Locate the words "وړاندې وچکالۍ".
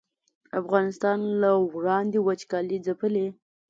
1.75-2.77